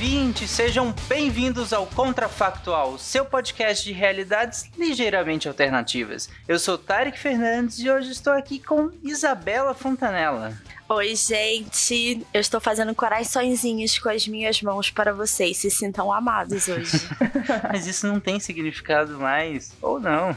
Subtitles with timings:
[0.00, 0.50] Ouvintes!
[0.50, 6.26] Sejam bem-vindos ao Contrafactual, seu podcast de realidades ligeiramente alternativas.
[6.48, 10.56] Eu sou Tarek Fernandes e hoje estou aqui com Isabela Fontanella.
[10.88, 12.26] Oi, gente!
[12.32, 15.58] Eu estou fazendo coraçõezinhos com as minhas mãos para vocês.
[15.58, 16.96] Se sintam amados hoje.
[17.70, 19.70] Mas isso não tem significado mais.
[19.82, 20.34] Ou não.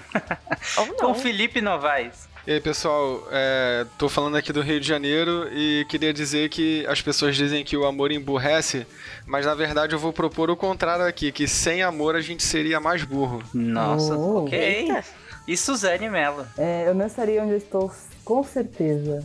[0.75, 0.95] Ou não.
[0.97, 2.27] Com Felipe Novaes.
[2.45, 6.85] E aí, pessoal, é, tô falando aqui do Rio de Janeiro e queria dizer que
[6.87, 8.85] as pessoas dizem que o amor emburrece,
[9.25, 12.81] mas na verdade eu vou propor o contrário aqui, que sem amor a gente seria
[12.81, 13.41] mais burro.
[13.53, 14.43] Nossa, Oh.
[14.43, 14.59] ok.
[14.59, 15.05] Eita.
[15.47, 16.45] E Suzane Mello.
[16.57, 17.89] É, eu não estaria onde eu estou,
[18.23, 19.23] com certeza.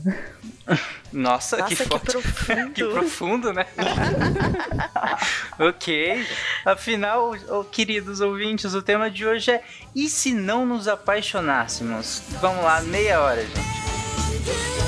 [1.13, 2.07] Nossa, Nossa, que que, forte.
[2.13, 2.73] profundo.
[2.75, 3.67] Que profundo, né?
[5.59, 6.27] ok.
[6.65, 9.63] Afinal, oh, queridos ouvintes, o tema de hoje é
[9.95, 12.23] E se não nos apaixonássemos?
[12.41, 14.88] Vamos lá, meia hora, gente.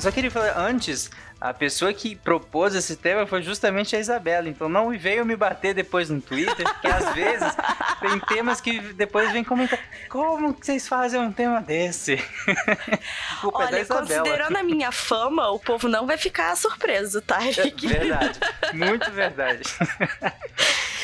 [0.00, 4.48] Só queria falar, antes, a pessoa que propôs esse tema foi justamente a Isabela.
[4.48, 7.54] Então não veio me bater depois no Twitter, porque às vezes
[8.00, 9.78] tem temas que depois vem comentar.
[10.08, 12.22] Como que vocês fazem um tema desse?
[13.42, 14.06] É Olha, Isabela.
[14.06, 17.38] considerando a minha fama, o povo não vai ficar surpreso, tá?
[17.38, 18.38] Verdade,
[18.74, 19.62] muito verdade.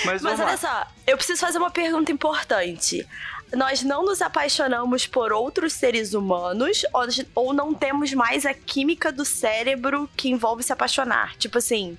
[0.05, 0.57] Mas, Mas olha lá.
[0.57, 3.07] só, eu preciso fazer uma pergunta importante.
[3.55, 6.84] Nós não nos apaixonamos por outros seres humanos
[7.34, 11.37] ou, não temos mais a química do cérebro que envolve se apaixonar?
[11.37, 11.97] Tipo assim,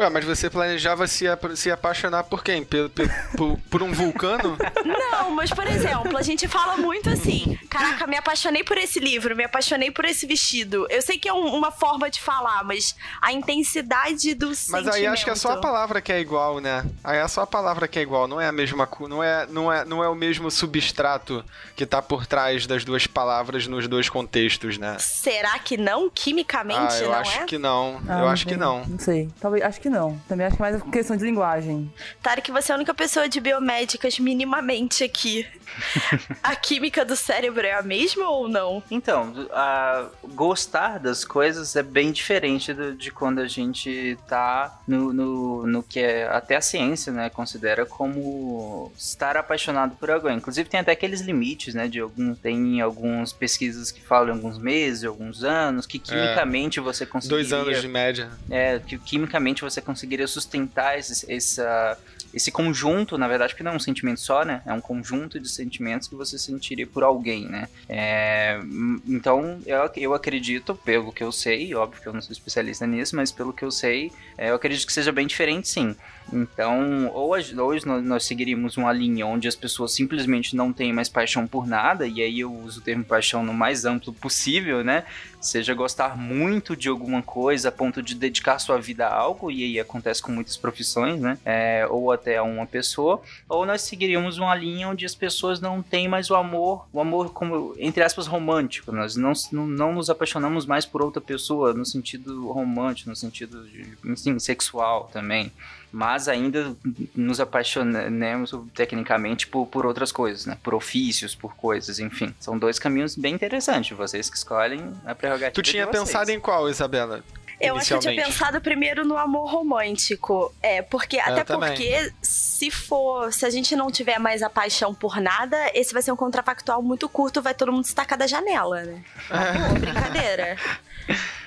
[0.00, 2.64] Ué, mas você planejava se, apa- se apaixonar por quem?
[2.64, 2.88] Pe-
[3.36, 4.56] por, por um vulcano?
[4.84, 9.36] Não, mas por exemplo, a gente fala muito assim: caraca, me apaixonei por esse livro,
[9.36, 10.86] me apaixonei por esse vestido.
[10.88, 14.94] Eu sei que é um- uma forma de falar, mas a intensidade do Mas sentimento.
[14.94, 16.82] aí acho que é só a palavra que é igual, né?
[17.04, 19.70] Aí é só a palavra que é igual, não é a mesma não é, não
[19.72, 21.44] é, não é o mesmo substrato
[21.76, 24.96] que tá por trás das duas palavras nos dois contextos, né?
[24.98, 26.08] Será que não?
[26.08, 27.44] Quimicamente, Ah, eu não acho é?
[27.44, 28.00] que não.
[28.08, 28.84] Ah, eu acho que não.
[28.86, 29.28] Não sei.
[29.40, 30.18] Talvez, acho que não.
[30.28, 31.92] Também acho que é mais questão de linguagem.
[32.22, 35.46] Tarek, você é a única pessoa de biomédicas minimamente aqui.
[36.42, 38.82] a química do cérebro é a mesma ou não?
[38.90, 45.12] Então, a- gostar das coisas é bem diferente do- de quando a gente tá no,
[45.12, 50.36] no, no que é, até a ciência, né, considera como estar apaixonado por alguém.
[50.36, 54.58] Inclusive tem até aqueles limites, né, de algum, tem algumas pesquisas que falam em alguns
[54.58, 57.44] meses, alguns anos, que quimicamente você conseguiria...
[57.48, 58.30] Dois anos de média.
[58.50, 61.98] É, que quimicamente você conseguiria sustentar esse, essa,
[62.32, 64.62] esse conjunto, na verdade, porque não é um sentimento só, né?
[64.66, 67.68] É um conjunto de sentimentos que você sentiria por alguém, né?
[67.88, 68.60] É,
[69.06, 73.16] então, eu, eu acredito, pelo que eu sei, óbvio que eu não sou especialista nisso,
[73.16, 75.96] mas pelo que eu sei, é, eu acredito que seja bem diferente, sim.
[76.32, 81.46] Então, ou hoje nós, seguiríamos uma linha onde as pessoas simplesmente não têm mais paixão
[81.46, 85.04] por nada, e aí eu uso o termo paixão no mais amplo possível, né?
[85.40, 89.64] Seja gostar muito de alguma coisa a ponto de dedicar sua vida a algo, e
[89.64, 91.38] aí acontece com muitas profissões, né?
[91.44, 95.82] É, ou até a uma pessoa, ou nós seguiríamos uma linha onde as pessoas não
[95.82, 98.92] têm mais o amor, o amor como, entre aspas, romântico.
[98.92, 103.68] Nós não, não, não nos apaixonamos mais por outra pessoa no sentido romântico, no sentido
[103.68, 105.52] de, enfim, sexual também.
[105.92, 106.74] Mas ainda
[107.14, 110.56] nos apaixonamos tecnicamente por, por outras coisas, né?
[110.62, 112.34] Por ofícios, por coisas, enfim.
[112.38, 113.96] São dois caminhos bem interessantes.
[113.96, 116.04] Vocês que escolhem a prerrogativa Tu tinha de vocês.
[116.04, 117.24] pensado em qual, Isabela?
[117.60, 120.50] Eu acho que eu tinha pensado primeiro no amor romântico.
[120.62, 121.18] É, porque.
[121.18, 121.68] Até também.
[121.70, 123.30] porque se for.
[123.32, 126.80] Se a gente não tiver mais a paixão por nada, esse vai ser um contrafactual
[126.82, 129.02] muito curto, vai todo mundo se tacar da janela, né?
[129.68, 130.56] Pô, brincadeira.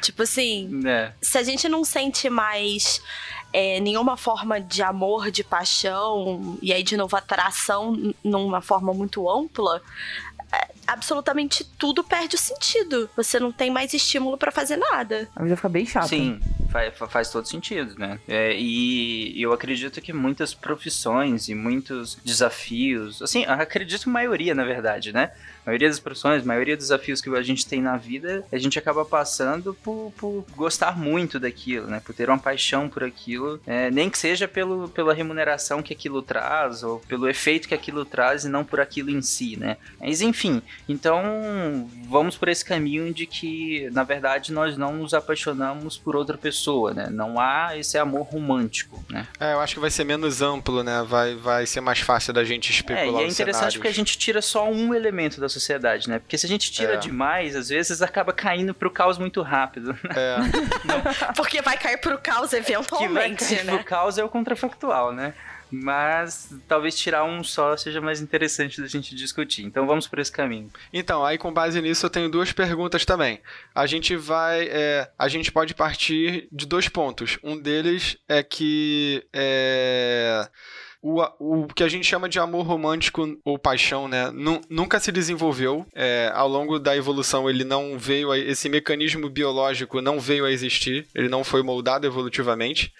[0.01, 1.11] tipo assim, É.
[1.19, 3.01] se a gente não sente mais
[3.53, 9.29] é, nenhuma forma de amor, de paixão, e aí de novo atração numa forma muito
[9.29, 9.79] ampla,
[10.51, 13.09] é, absolutamente tudo perde o sentido.
[13.15, 15.29] Você não tem mais estímulo pra fazer nada.
[15.35, 16.07] A vida fica bem chata.
[16.07, 16.39] Sim,
[16.71, 18.19] faz, faz todo sentido, né?
[18.27, 24.55] É, e eu acredito que muitas profissões e muitos desafios, assim, acredito que a maioria,
[24.55, 25.31] na verdade, né?
[25.65, 28.57] A maioria das profissões, a maioria dos desafios que a gente tem na vida, a
[28.57, 32.01] gente acaba passando por, por gostar muito daquilo, né?
[32.03, 36.21] Por ter uma paixão por aquilo, é, nem que seja pelo, pela remuneração que aquilo
[36.21, 39.77] traz, ou pelo efeito que aquilo traz, e não por aquilo em si, né?
[39.99, 45.97] Mas enfim, então vamos por esse caminho de que, na verdade, nós não nos apaixonamos
[45.97, 47.07] por outra pessoa, né?
[47.09, 49.27] Não há esse amor romântico, né?
[49.39, 51.03] É, eu acho que vai ser menos amplo, né?
[51.07, 53.75] Vai, vai ser mais fácil da gente É, especular e é interessante cenários.
[53.75, 56.19] porque a gente tira só um elemento da sociedade, né?
[56.19, 56.97] Porque se a gente tira É.
[56.97, 59.97] demais, às vezes acaba caindo pro caos muito rápido.
[60.15, 60.37] É,
[61.37, 63.75] Porque vai cair pro caos que vai eventualmente, cair né?
[63.75, 65.33] pro caos é o contrafactual, né?
[65.75, 69.63] Mas talvez tirar um só seja mais interessante da gente discutir.
[69.63, 70.69] Então vamos por esse caminho.
[70.93, 73.41] Então, aí com base nisso eu tenho duas perguntas também.
[73.73, 74.67] A gente vai.
[74.69, 77.39] é, a gente pode partir de dois pontos.
[77.43, 79.25] Um deles é que.
[79.33, 80.47] é,
[81.03, 81.21] o,
[81.63, 84.31] o que a gente chama de amor romântico ou paixão, né?
[84.31, 85.85] nu- nunca se desenvolveu.
[85.93, 88.31] É, ao longo da evolução, ele não veio.
[88.31, 91.05] A, esse mecanismo biológico não veio a existir.
[91.13, 92.93] Ele não foi moldado evolutivamente.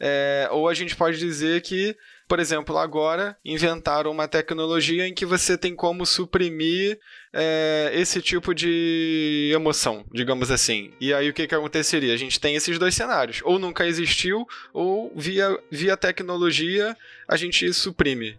[0.00, 1.94] É, ou a gente pode dizer que,
[2.28, 6.98] por exemplo, agora inventaram uma tecnologia em que você tem como suprimir
[7.32, 10.92] é, esse tipo de emoção, digamos assim.
[11.00, 12.12] E aí o que, que aconteceria?
[12.12, 13.40] A gente tem esses dois cenários.
[13.44, 16.96] Ou nunca existiu, ou via, via tecnologia
[17.28, 18.36] a gente suprime.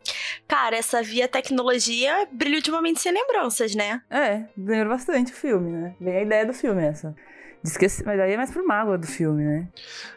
[0.47, 4.01] Cara, essa via tecnologia é brilho de momento sem lembranças, né?
[4.09, 5.95] É, ganhou bastante o filme, né?
[5.99, 7.15] Bem a ideia do filme essa.
[7.63, 9.67] De esquecer, mas aí é mais por mágoa do filme, né?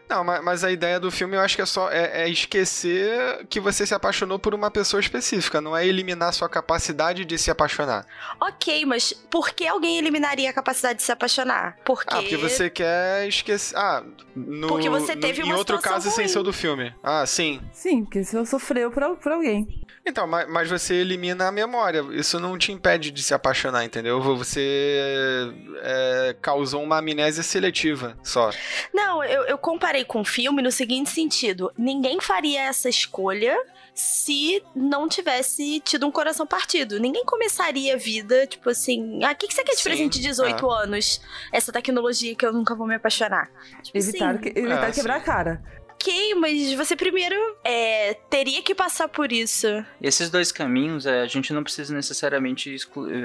[0.09, 3.47] Não, ma- mas a ideia do filme eu acho que é só é, é esquecer
[3.49, 7.51] que você se apaixonou por uma pessoa específica, não é eliminar sua capacidade de se
[7.51, 8.07] apaixonar.
[8.41, 11.77] Ok, mas por que alguém eliminaria a capacidade de se apaixonar?
[11.85, 12.15] Porque.
[12.15, 13.77] Ah, porque você quer esquecer.
[13.77, 14.03] Ah,
[14.35, 16.29] no, Porque você no- teve em uma outro caso sem ruim.
[16.29, 16.95] ser o do filme.
[17.03, 17.61] Ah, sim.
[17.73, 19.84] Sim, porque você sofreu por, por alguém.
[20.07, 22.05] Então, mas, mas você elimina a memória.
[22.13, 24.21] Isso não te impede de se apaixonar, entendeu?
[24.21, 25.51] Você
[25.83, 28.51] é, causou uma amnésia seletiva só.
[28.93, 33.57] Não, eu, eu comparei com o filme no seguinte sentido: ninguém faria essa escolha
[33.95, 36.99] se não tivesse tido um coração partido.
[36.99, 40.19] Ninguém começaria a vida, tipo assim, ah, o que, que você quer de Sim, presente
[40.19, 41.21] de 18 anos?
[41.53, 43.49] Essa tecnologia que eu nunca vou me apaixonar.
[43.83, 45.63] Tipo Evitaram, assim, que, evitaram É, quebrar a cara.
[46.05, 47.35] Ok, mas você primeiro
[47.65, 49.67] é, teria que passar por isso.
[50.03, 52.77] Esses dois caminhos, é, a gente não precisa necessariamente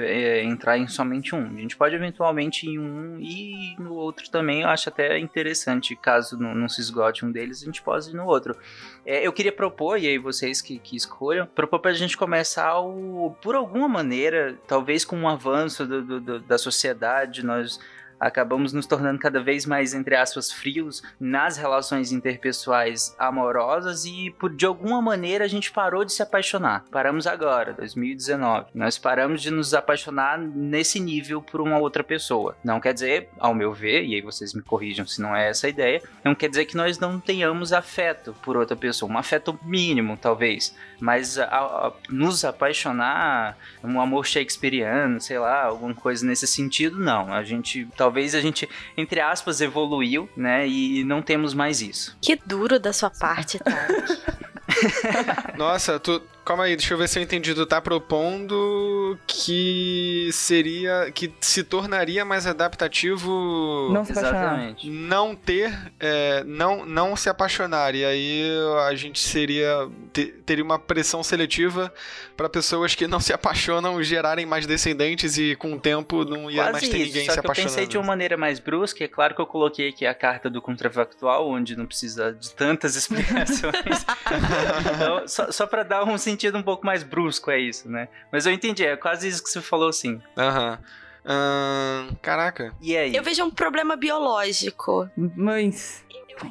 [0.02, 1.46] é, entrar em somente um.
[1.54, 4.62] A gente pode eventualmente ir em um e no outro também.
[4.62, 8.14] Eu acho até interessante, caso não, não se esgote um deles, a gente pode ir
[8.14, 8.56] no outro.
[9.04, 13.34] É, eu queria propor, e aí vocês que, que escolham, propor pra gente começar o,
[13.42, 17.78] por alguma maneira, talvez com um avanço do- do- do- da sociedade, nós
[18.20, 24.54] acabamos nos tornando cada vez mais, entre aspas, frios nas relações interpessoais amorosas e por
[24.54, 26.84] de alguma maneira a gente parou de se apaixonar.
[26.90, 28.66] Paramos agora, 2019.
[28.74, 32.56] Nós paramos de nos apaixonar nesse nível por uma outra pessoa.
[32.62, 35.66] Não quer dizer, ao meu ver, e aí vocês me corrijam se não é essa
[35.66, 39.58] a ideia, não quer dizer que nós não tenhamos afeto por outra pessoa, um afeto
[39.62, 46.46] mínimo, talvez, mas a- a- nos apaixonar, um amor shakespeariano, sei lá, alguma coisa nesse
[46.46, 47.32] sentido, não.
[47.32, 52.16] A gente, talvez a gente, entre aspas, evoluiu, né, e não temos mais isso.
[52.20, 53.88] Que duro da sua parte, tá?
[55.56, 56.22] Nossa, tu.
[56.50, 57.54] Calma aí, deixa eu ver se eu entendi.
[57.54, 61.08] Tu tá propondo que seria.
[61.14, 63.88] que se tornaria mais adaptativo.
[63.92, 64.42] Não se apaixonar.
[64.42, 64.90] Exatamente.
[64.90, 67.94] não ter, é, não, não se apaixonar.
[67.94, 68.42] E aí
[68.88, 71.94] a gente seria te- teria uma pressão seletiva
[72.36, 76.62] para pessoas que não se apaixonam gerarem mais descendentes e com o tempo não ia
[76.64, 77.90] mais Quase ter isso, ninguém só se que eu pensei apaixonando.
[77.90, 81.48] de uma maneira mais brusca, é claro que eu coloquei aqui a carta do contrafactual,
[81.48, 84.04] onde não precisa de tantas explicações.
[84.96, 88.08] então, só, só para dar um sentido um pouco mais brusco, é isso, né?
[88.32, 90.20] Mas eu entendi, é quase isso que você falou, sim.
[90.36, 90.78] Aham.
[91.24, 92.74] Ahn, caraca.
[92.80, 93.14] E aí?
[93.14, 95.08] Eu vejo um problema biológico.
[95.16, 96.02] Mães,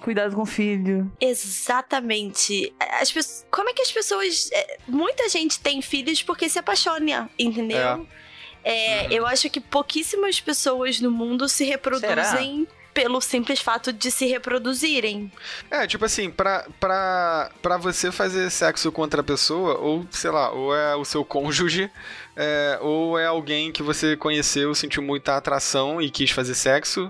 [0.02, 1.12] cuidado com o filho.
[1.20, 2.74] Exatamente.
[3.02, 4.50] As pessoas, como é que as pessoas.
[4.54, 8.08] é, Muita gente tem filhos porque se apaixona, entendeu?
[8.64, 12.68] É, Eu acho que pouquíssimas pessoas no mundo se reproduzem
[13.00, 15.32] pelo simples fato de se reproduzirem.
[15.72, 20.52] É, tipo assim, pra, pra, pra você fazer sexo com outra pessoa, ou sei lá,
[20.52, 21.90] ou é o seu cônjuge,
[22.36, 27.10] é, ou é alguém que você conheceu, sentiu muita atração e quis fazer sexo.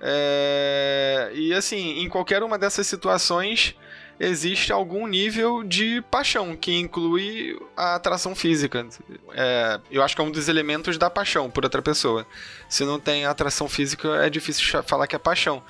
[0.00, 3.74] É, e assim, em qualquer uma dessas situações,
[4.20, 8.86] existe algum nível de paixão, que inclui a atração física.
[9.32, 12.26] É, eu acho que é um dos elementos da paixão por outra pessoa.
[12.68, 15.62] Se não tem atração física, é difícil falar que é paixão.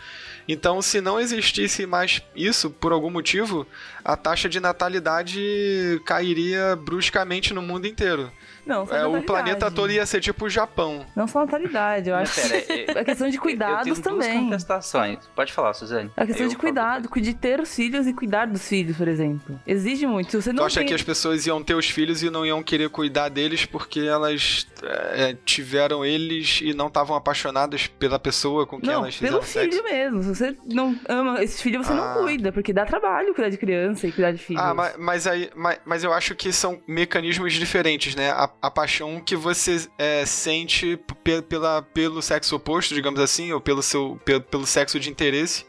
[0.48, 3.66] Então, se não existisse mais isso, por algum motivo,
[4.02, 8.32] a taxa de natalidade cairia bruscamente no mundo inteiro.
[8.68, 11.04] Não, só É, o planeta todo ia ser tipo o Japão.
[11.16, 12.40] Não só natalidade, eu acho.
[12.40, 12.56] Pera,
[12.96, 14.38] é- A questão de eu cuidados duas também.
[14.44, 15.18] contestações.
[15.34, 16.10] Pode falar, Suzane.
[16.16, 19.58] A questão Eu de cuidado, de ter os filhos e cuidar dos filhos, por exemplo.
[19.66, 20.30] Exige muito.
[20.30, 20.88] Se você Tu não acha tem...
[20.88, 24.66] que as pessoas iam ter os filhos e não iam querer cuidar deles porque elas
[24.82, 29.46] é, tiveram eles e não estavam apaixonadas pela pessoa com quem Não, elas fizeram pelo
[29.50, 29.82] filho sexo?
[29.84, 30.22] mesmo.
[30.22, 31.96] Se você não ama esse filho, você Ah.
[31.96, 34.62] não cuida, porque dá trabalho cuidar de criança e cuidar de filhos.
[34.62, 38.30] Ah, mas, mas aí, mas, mas eu acho que são mecanismos diferentes, né?
[38.30, 43.60] A, a paixão que você é, sente pe- pela, pelo sexo oposto, digamos assim, ou
[43.60, 45.64] pelo seu pe- pelo sexo de interesse.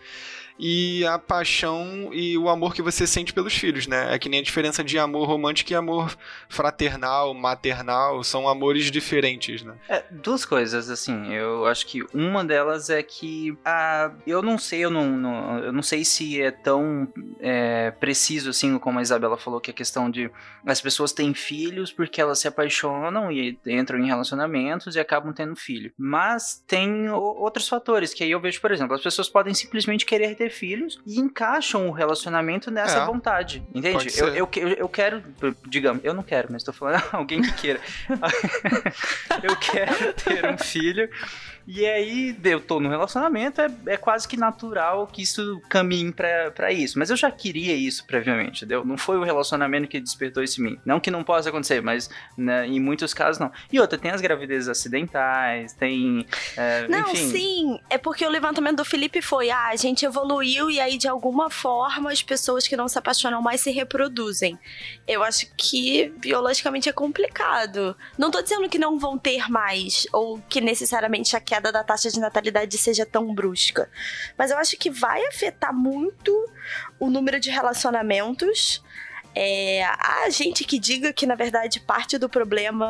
[0.59, 4.13] E a paixão e o amor que você sente pelos filhos, né?
[4.13, 6.13] É que nem a diferença de amor romântico e amor
[6.49, 9.75] fraternal, maternal, são amores diferentes, né?
[9.87, 14.81] É, duas coisas, assim, eu acho que uma delas é que ah, eu não sei,
[14.83, 17.07] eu não, não- eu não sei se é tão
[17.39, 20.29] é, preciso assim como a Isabela falou, que a questão de
[20.65, 25.55] as pessoas têm filhos porque elas se apaixonam e entram em relacionamentos e acabam tendo
[25.55, 25.91] filho.
[25.97, 30.05] Mas tem o- outros fatores, que aí eu vejo, por exemplo, as pessoas podem simplesmente
[30.05, 33.05] querer ter filhos e encaixam o relacionamento nessa É.
[33.05, 34.07] vontade, entende?
[34.17, 35.23] Eu, eu, eu quero,
[35.67, 37.79] digamos, eu não quero, mas tô falando alguém que queira.
[39.43, 41.09] eu quero ter um filho.
[41.71, 46.49] E aí, eu tô no relacionamento, é, é quase que natural que isso caminhe pra,
[46.49, 46.97] pra isso.
[46.97, 48.83] Mas eu já queria isso previamente, entendeu?
[48.83, 50.79] Não foi o relacionamento que despertou isso em mim.
[50.83, 53.51] Não que não possa acontecer, mas né, em muitos casos não.
[53.71, 56.25] E outra, tem as gravidezes acidentais, tem.
[56.57, 57.79] é, Não, enfim, sim.
[57.87, 61.51] É porque o levantamento do Felipe foi: ah, a gente evoluiu e aí, de alguma
[61.51, 64.57] forma, as pessoas que não se apaixonam mais se reproduzem.
[65.07, 67.95] Eu acho que biologicamente é complicado.
[68.17, 72.09] Não tô dizendo que não vão ter mais, ou que necessariamente a queda da taxa
[72.09, 73.89] de natalidade seja tão brusca.
[74.37, 76.31] Mas eu acho que vai afetar muito
[76.99, 78.81] o número de relacionamentos.
[79.35, 82.89] É, há gente que diga que, na verdade, parte do problema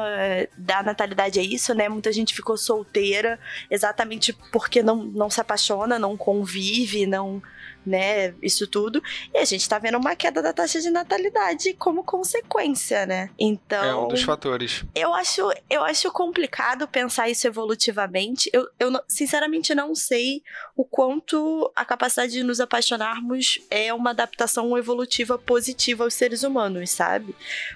[0.55, 1.89] da natalidade é isso, né?
[1.89, 7.41] Muita gente ficou solteira exatamente porque não, não se apaixona, não convive, não.
[7.85, 9.01] Né, isso tudo.
[9.33, 13.29] E a gente tá vendo uma queda da taxa de natalidade como consequência, né?
[13.39, 13.83] Então.
[13.83, 14.83] É um dos fatores.
[14.93, 18.49] Eu acho, eu acho complicado pensar isso evolutivamente.
[18.53, 20.43] Eu, eu sinceramente não sei
[20.75, 26.89] o quanto a capacidade de nos apaixonarmos é uma adaptação evolutiva positiva aos seres humanos,
[26.89, 27.35] sabe?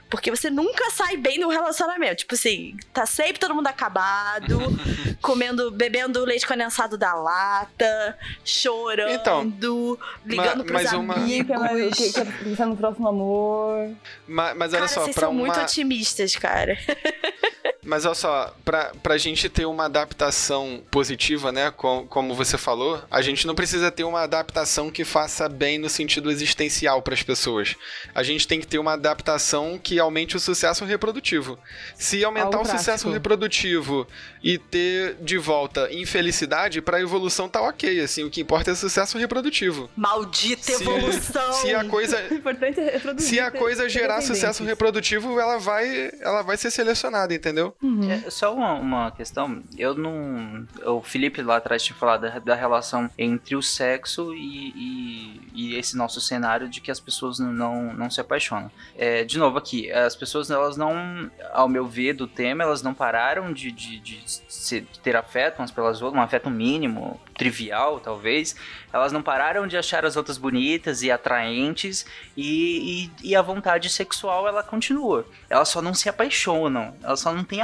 [0.10, 2.17] Porque você nunca sai bem no relacionamento.
[2.17, 4.60] Tipo assim, tá sempre todo mundo acabado,
[5.22, 9.92] comendo, bebendo leite condensado da lata, chorando,
[10.25, 11.97] ligando ma- pros mas uma- Quem quer, amigos.
[11.97, 13.89] quem quer pensar no próximo amor.
[14.27, 15.63] Ma- Mas, olha Cara, só, vocês pra são muito uma.
[15.63, 16.77] otimistas, cara.
[17.85, 21.69] Mas olha só, pra, pra gente ter uma adaptação positiva, né?
[21.71, 25.89] com- como você falou, a gente não precisa ter uma adaptação que faça bem no
[25.89, 27.75] sentido existencial para as pessoas.
[28.15, 31.59] A gente tem que ter uma adaptação que aumente o sucesso reprodutivo.
[31.95, 33.12] Se aumentar Algo o sucesso prático.
[33.12, 34.07] reprodutivo
[34.41, 38.00] e ter de volta infelicidade, pra evolução tá ok.
[38.00, 39.83] Assim, o que importa é o sucesso reprodutivo.
[39.96, 41.54] Maldita Se- evolução!
[41.54, 42.28] Se a coisa, é
[42.92, 43.30] reproduzir.
[43.30, 47.75] se a coisa gerar sucesso reprodutivo, ela vai, ela vai ser selecionada, entendeu?
[47.82, 48.12] Uhum.
[48.12, 50.68] É, só uma, uma questão, eu não.
[50.86, 55.75] O Felipe lá atrás tinha falado da, da relação entre o sexo e, e, e
[55.78, 58.72] esse nosso cenário de que as pessoas não, não, não se apaixonam.
[58.98, 62.94] É, de novo aqui, as pessoas elas não, ao meu ver do tema, elas não
[62.94, 68.00] pararam de, de, de, se- de ter afeto umas pelas outras, um afeto mínimo, trivial
[68.00, 68.56] talvez.
[68.92, 73.89] Elas não pararam de achar as outras bonitas e atraentes e, e, e a vontade
[73.89, 75.25] sexual ela continua.
[75.50, 77.60] Elas só não se apaixonam, elas só não têm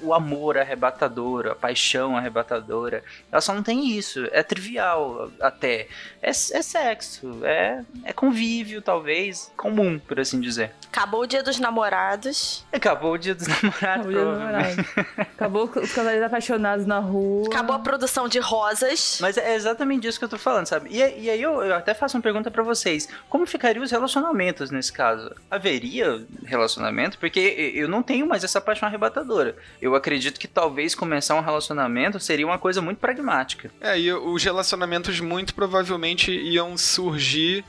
[0.00, 3.02] o amor arrebatador, a paixão arrebatadora.
[3.30, 4.26] Elas só não têm isso.
[4.32, 5.88] É trivial até.
[6.22, 10.72] É, é sexo, é, é convívio, talvez, comum, por assim dizer.
[10.88, 12.64] Acabou o dia dos namorados.
[12.72, 14.76] Acabou o dia dos namorados, Acabou, provavelmente.
[14.76, 15.30] namorado.
[15.34, 17.46] Acabou os casais apaixonados na rua.
[17.48, 19.18] Acabou a produção de rosas.
[19.20, 20.88] Mas é exatamente isso que eu tô falando, sabe?
[20.90, 23.08] E, e aí eu, eu até faço uma pergunta pra vocês.
[23.28, 25.34] Como ficariam os relacionamentos nesse caso?
[25.50, 27.18] Haveria relacionamento?
[27.18, 29.56] Porque eu não tenho mais essa paixão arrebatadora.
[29.80, 33.70] Eu acredito que talvez começar um relacionamento seria uma coisa muito pragmática.
[33.80, 37.64] É, e os relacionamentos muito provavelmente iam surgir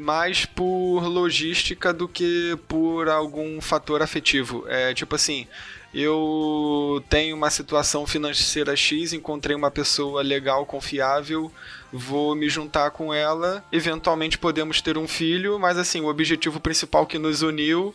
[0.00, 4.64] mais por logística do que por algum fator afetivo.
[4.66, 5.46] É tipo assim,
[5.92, 11.52] eu tenho uma situação financeira X, encontrei uma pessoa legal, confiável,
[11.92, 17.06] vou me juntar com ela, eventualmente podemos ter um filho, mas assim, o objetivo principal
[17.06, 17.94] que nos uniu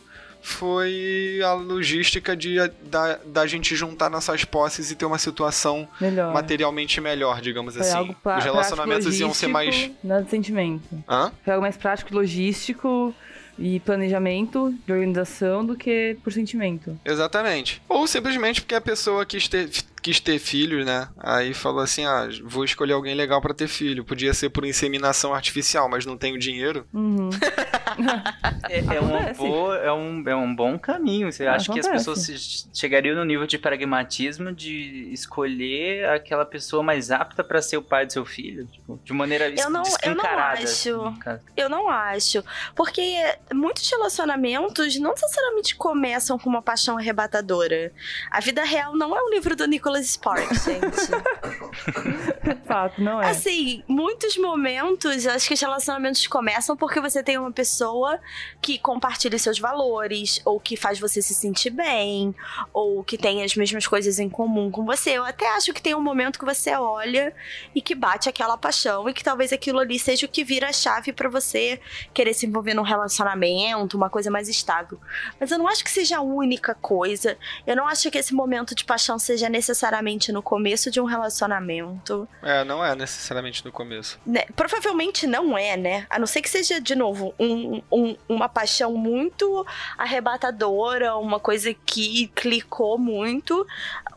[0.50, 6.32] foi a logística de da, da gente juntar nossas posses e ter uma situação Melhor.
[6.32, 7.96] materialmente melhor, digamos Foi assim.
[7.96, 9.90] algo pra- Os relacionamentos iam ser mais.
[10.04, 11.02] Nada de sentimento.
[11.08, 11.32] Hã?
[11.44, 13.12] Foi algo mais prático, logístico
[13.58, 16.96] e planejamento de organização do que por sentimento.
[17.04, 17.82] Exatamente.
[17.88, 19.68] Ou simplesmente porque a pessoa quis ter,
[20.06, 21.08] quis ter filhos, né?
[21.18, 24.04] Aí falou assim: ah, vou escolher alguém legal pra ter filho.
[24.04, 26.86] Podia ser por inseminação artificial, mas não tenho dinheiro.
[26.94, 27.30] Uhum.
[28.68, 31.32] É, é uma boa, é, um, é um bom caminho.
[31.32, 37.10] Você acha que as pessoas chegariam no nível de pragmatismo de escolher aquela pessoa mais
[37.10, 38.66] apta pra ser o pai do seu filho?
[38.66, 40.62] Tipo, de maneira Eu não- eu não acho.
[40.64, 40.90] assim.
[41.56, 42.44] Eu não acho.
[42.74, 43.02] Porque
[43.54, 47.92] muitos relacionamentos não necessariamente começam com uma paixão arrebatadora.
[48.30, 49.66] A vida real não é um livro do
[49.96, 50.96] Nicholas Sparks, gente.
[52.66, 53.30] Fato, não é.
[53.30, 58.18] Assim, muitos momentos, acho que os relacionamentos começam porque você tem uma pessoa
[58.60, 62.34] que compartilha seus valores, ou que faz você se sentir bem,
[62.72, 65.10] ou que tem as mesmas coisas em comum com você.
[65.10, 67.34] Eu até acho que tem um momento que você olha
[67.74, 70.72] e que bate aquela paixão, e que talvez aquilo ali seja o que vira a
[70.72, 71.80] chave pra você
[72.12, 75.00] querer se envolver num relacionamento, uma coisa mais estável.
[75.38, 77.38] Mas eu não acho que seja a única coisa.
[77.66, 79.48] Eu não acho que esse momento de paixão seja
[79.86, 82.28] necessariamente no começo de um relacionamento.
[82.42, 84.18] É, não é necessariamente no começo.
[84.26, 86.06] Né, Provavelmente não é, né?
[86.10, 89.64] A não ser que seja, de novo, um- um- uma paixão muito
[89.96, 93.66] arrebatadora, uma coisa que clicou muito.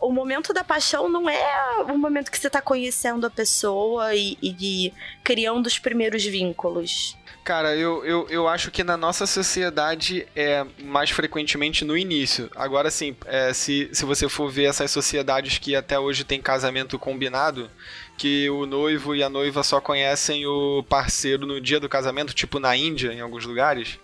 [0.02, 4.38] O momento da paixão não é o momento que você tá conhecendo a pessoa e,
[4.42, 7.16] e criando os primeiros vínculos.
[7.44, 12.50] Cara, eu, eu, eu acho que na nossa sociedade é mais frequentemente no início.
[12.56, 17.00] Agora sim, é, se, se você for ver essas sociedades que até hoje tem casamento
[17.00, 17.72] combinado,
[18.18, 22.60] que o noivo e a noiva só conhecem o parceiro no dia do casamento, tipo
[22.60, 23.98] na Índia, em alguns lugares.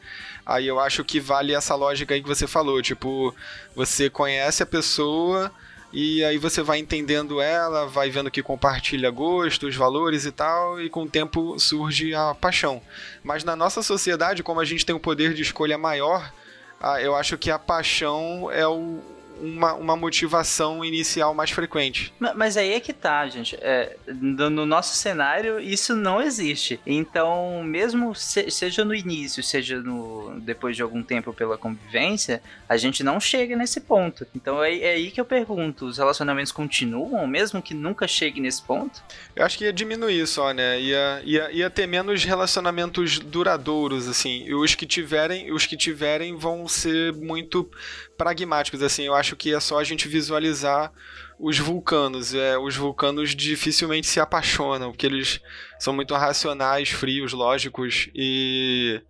[0.46, 3.36] Aí eu acho que vale essa lógica aí que você falou, tipo,
[3.76, 5.52] você conhece a pessoa
[5.98, 10.90] e aí você vai entendendo ela, vai vendo que compartilha gostos, valores e tal, e
[10.90, 12.82] com o tempo surge a paixão.
[13.24, 16.34] Mas na nossa sociedade, como a gente tem um poder de escolha maior,
[16.82, 19.00] ah, eu acho que a paixão é o-
[19.42, 22.14] uma, uma motivação inicial mais frequente.
[22.20, 23.56] Ma- Mas aí é que tá, gente.
[23.62, 26.80] É, no no nosso cenário, isso não existe.
[26.86, 32.78] Então, mesmo se- seja no início, seja no depois de algum tempo pela convivência, a
[32.78, 34.26] gente não chega nesse ponto.
[34.36, 38.62] Então é, é aí que eu pergunto: os relacionamentos continuam, mesmo que nunca chegue nesse
[38.62, 39.02] ponto?
[39.36, 40.80] Eu acho que ia diminuir só, né?
[40.80, 44.44] Ia, ia, ia ter menos relacionamentos duradouros, assim.
[44.46, 47.70] E os que tiverem, os que tiverem vão ser muito
[48.18, 49.04] pragmáticos, assim.
[49.04, 50.92] Eu acho que é só a gente visualizar
[51.40, 52.34] os vulcanos.
[52.34, 55.40] É, os vulcanos dificilmente se apaixonam, porque eles
[55.80, 58.10] são muito racionais, frios, lógicos.
[58.16, 59.02] E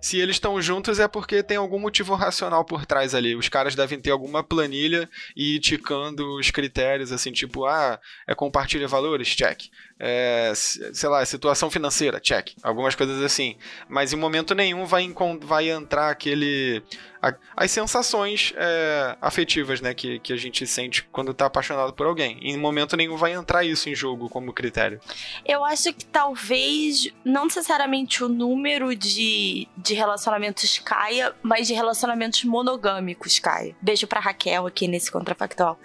[0.00, 3.36] se eles estão juntos é porque tem algum motivo racional por trás ali.
[3.36, 8.34] Os caras devem ter alguma planilha e ir ticando os critérios, assim, tipo, ah, é
[8.34, 9.28] compartilha valores?
[9.28, 9.64] Check.
[10.00, 12.50] É, sei lá, situação financeira, check.
[12.62, 13.56] Algumas coisas assim.
[13.88, 16.82] Mas em momento nenhum vai, vai entrar aquele.
[17.22, 19.94] a- as sensações é, afetivas, né?
[19.94, 22.38] Que, que a gente sente quando tá apaixonado por alguém.
[22.42, 25.00] Em momento nenhum vai entrar isso em jogo como critério.
[25.44, 32.44] Eu acho que talvez, não necessariamente o número de, de relacionamentos caia, mas de relacionamentos
[32.44, 33.74] monogâmicos caia.
[33.80, 35.78] Beijo pra Raquel aqui nesse contrafactual.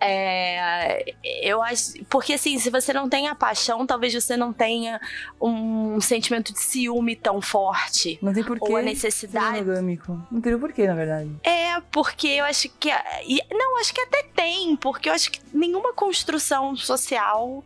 [0.00, 2.04] É, eu acho.
[2.08, 5.00] Porque assim, se você não tem a paixão, talvez você não tenha
[5.40, 8.18] um sentimento de ciúme tão forte.
[8.20, 9.60] Não tem porquê Ou a necessidade.
[9.62, 10.20] monogâmico.
[10.30, 11.30] Não teria porquê, na verdade.
[11.44, 12.90] É, porque eu acho que.
[13.26, 17.62] e- Não, acho que até tem, porque eu acho que nenhuma construção social,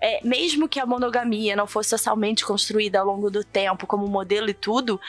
[0.00, 4.50] é, mesmo que a monogamia não fosse socialmente construída ao longo do tempo, como modelo
[4.50, 5.00] e tudo,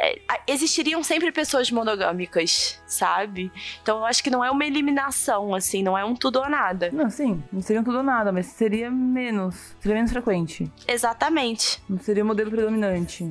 [0.00, 3.52] é, existiriam sempre pessoas monogâmicas, sabe?
[3.80, 6.90] Então eu acho que não é uma eliminação, assim, não é um tudo ou nada.
[6.92, 9.76] Não, sim, não seria um tudo ou nada, mas seria menos.
[9.78, 10.70] Seria menos frequente.
[10.88, 11.80] Exatamente.
[11.88, 13.30] Não seria o modelo predominante.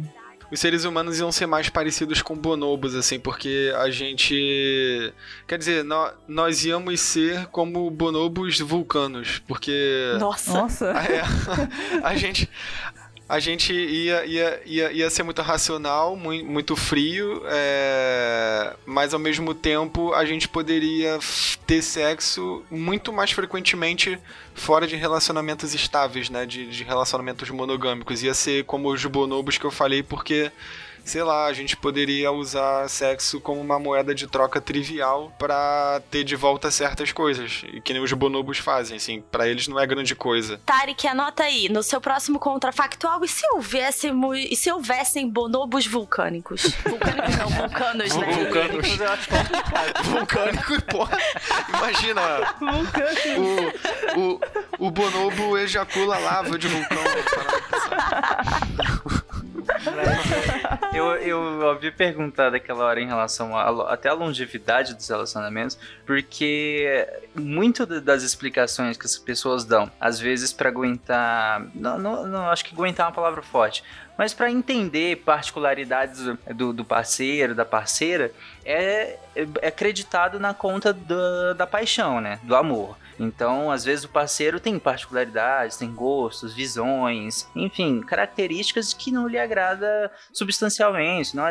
[0.54, 5.12] Os seres humanos iam ser mais parecidos com bonobos, assim, porque a gente.
[5.48, 10.14] Quer dizer, nó- nós íamos ser como bonobos vulcanos, porque.
[10.20, 10.54] Nossa.
[10.54, 10.94] Nossa.
[11.10, 11.24] É,
[12.06, 12.48] a gente.
[13.28, 19.20] A gente ia, ia, ia, ia ser muito racional, mui- muito frio, é, mas ao
[19.20, 21.18] mesmo tempo a gente poderia
[21.66, 24.20] ter sexo muito mais frequentemente
[24.54, 26.46] fora de relacionamentos estáveis, né?
[26.46, 28.22] De, de relacionamentos monogâmicos.
[28.22, 30.52] Ia ser como os bonobos que eu falei, porque
[31.04, 36.24] sei lá, a gente poderia usar sexo como uma moeda de troca trivial pra ter
[36.24, 39.86] de volta certas coisas, e que nem os bonobos fazem, assim, pra eles não é
[39.86, 40.60] grande coisa.
[40.66, 46.64] Tarek, anota aí, no seu próximo contrafactual, e se houvessemos, e se houvessem bonobos vulcânicos?
[46.84, 48.34] Vulcânicos não, vulcanos, né?
[48.34, 49.00] Vulcanos.
[49.00, 50.04] eu acho complicado.
[50.04, 51.18] Vulcânico, porra.
[51.70, 52.22] Imagina.
[54.16, 54.40] O, o,
[54.88, 57.04] o bonobo ejacula lava de vulcão.
[60.94, 67.08] Eu, eu ouvi perguntar daquela hora em relação a, até a longevidade dos relacionamentos, porque
[67.36, 71.66] muito da- das explicações que as pessoas dão, às vezes pra aguentar.
[71.74, 73.84] Não, não, não, acho que aguentar é uma palavra forte.
[74.18, 78.32] Mas pra entender particularidades do- do, do parceiro, da parceira,
[78.64, 82.40] é, é acreditado na conta da, da paixão, né?
[82.44, 82.98] Do amor.
[83.20, 89.38] Então, às vezes o parceiro tem particularidades, tem gostos, visões, enfim, características que não lhe
[89.38, 91.44] agrada substancialmente, não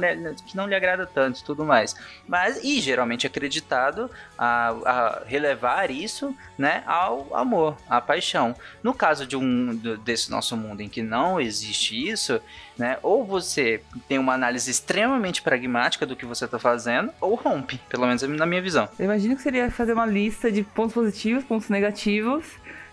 [0.46, 1.94] que não lhe agrada tanto e tudo mais.
[2.26, 8.54] Mas, e geralmente é acreditado a, a relevar isso, né, ao amor, à paixão.
[8.82, 12.40] No caso de um do- desse nosso mundo em que não existe isso,
[12.76, 17.78] né, ou você tem uma análise extremamente pragmática do que você está fazendo, ou rompe,
[17.88, 18.88] pelo menos na minha visão.
[18.98, 22.44] Eu imagino que seria fazer uma lista de pontos positivos, pontos negativos.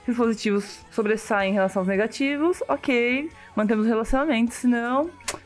[0.06, 4.54] Se os positivos sobressaem em relação aos negativos, ok, mantemos o relacionamento.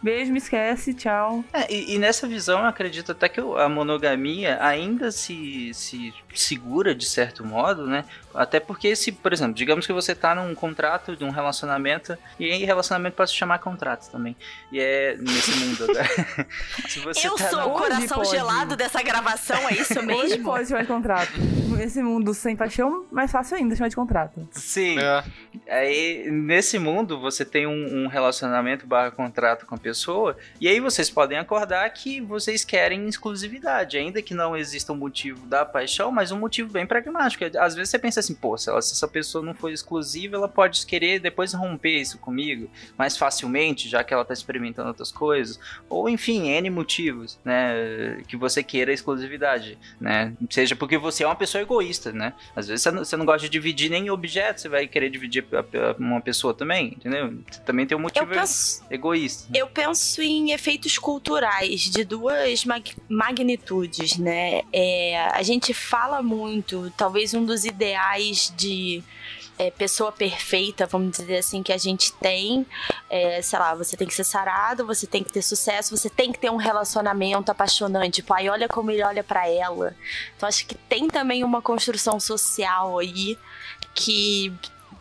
[0.01, 1.43] Beijo, me esquece, tchau.
[1.53, 6.93] É, e, e nessa visão eu acredito até que a monogamia ainda se, se segura
[6.93, 8.05] de certo modo, né?
[8.33, 12.51] Até porque se, por exemplo, digamos que você tá num contrato de um relacionamento, e
[12.51, 14.35] aí relacionamento pode se chamar contrato também.
[14.71, 16.47] E é nesse mundo agora.
[16.89, 18.29] se você Eu tá sou o coração pode.
[18.29, 20.43] gelado dessa gravação, é isso Hoje mesmo?
[20.43, 21.31] pode chamar de contrato.
[21.77, 24.47] Nesse mundo sem paixão, mais fácil ainda chamar de contrato.
[24.51, 24.97] Sim.
[24.99, 25.23] É.
[25.69, 30.79] Aí, nesse mundo, você tem um, um relacionamento barra contrato com a pessoa, e aí
[30.79, 36.11] vocês podem acordar que vocês querem exclusividade, ainda que não exista um motivo da paixão,
[36.11, 37.43] mas um motivo bem pragmático.
[37.57, 40.47] Às vezes você pensa assim, pô, se, ela- se essa pessoa não for exclusiva, ela
[40.47, 45.59] pode querer depois romper isso comigo mais facilmente, já que ela tá experimentando outras coisas.
[45.89, 50.33] Ou, enfim, N motivos, né, que você queira exclusividade, né?
[50.49, 52.33] Seja porque você é uma pessoa egoísta, né?
[52.55, 55.43] Às vezes você não, você não gosta de dividir nem objeto, você vai querer dividir
[55.99, 57.33] uma pessoa também, entendeu?
[57.49, 59.47] Você também tem um Eu motivo penso, egoísta.
[59.57, 64.61] eu penso em efeitos culturais de duas mag- magnitudes, né?
[64.71, 69.03] É, a gente fala muito, talvez um dos ideais de
[69.59, 72.65] é, pessoa perfeita, vamos dizer assim, que a gente tem,
[73.09, 76.31] é, sei lá, você tem que ser sarado, você tem que ter sucesso, você tem
[76.31, 78.15] que ter um relacionamento apaixonante.
[78.15, 79.95] Tipo, ai, olha como ele olha pra ela.
[80.35, 83.37] Então acho que tem também uma construção social aí
[83.93, 84.51] que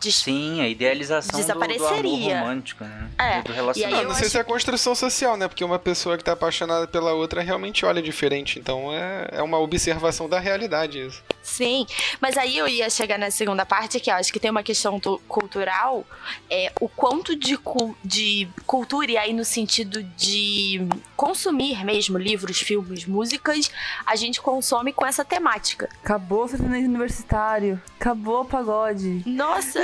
[0.03, 2.39] des- Sim, a idealização do, do amor Desapareceria.
[2.39, 3.07] romântico, né?
[3.17, 4.03] É, Do relacionamento.
[4.03, 5.47] não sei acho se é construção social, né?
[5.47, 8.59] Porque uma pessoa que tá apaixonada pela outra realmente olha diferente.
[8.59, 11.23] Então é, é uma observação da realidade isso.
[11.43, 11.85] Sim,
[12.21, 14.97] mas aí eu ia chegar na segunda parte, que eu acho que tem uma questão
[14.99, 16.05] tu- cultural,
[16.49, 22.59] é o quanto de, cu- de cultura, e aí no sentido de consumir mesmo livros,
[22.59, 23.69] filmes, músicas,
[24.05, 25.89] a gente consome com essa temática.
[26.03, 27.81] Acabou o sertanejo universitário.
[27.99, 29.21] Acabou o pagode.
[29.25, 29.79] Nossa,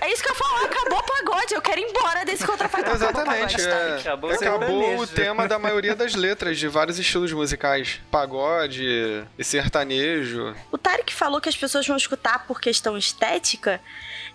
[0.00, 2.96] é isso que eu falar, acabou o pagode, eu quero ir embora desse contrafactual.
[2.96, 3.56] Exatamente.
[3.56, 3.76] pagode, tá?
[3.76, 3.98] é.
[3.98, 8.84] Acabou o Acabou o tema da maioria das letras de vários estilos musicais: pagode,
[9.38, 10.54] e sertanejo.
[10.70, 13.80] O Tarek falou que as pessoas vão escutar por questão estética.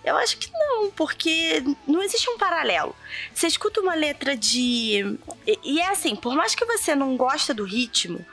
[0.04, 2.94] Eu acho que não, porque não existe um paralelo.
[3.32, 5.16] Você escuta uma letra de.
[5.46, 8.24] E, é assim, por mais que você não gosta do ritmo,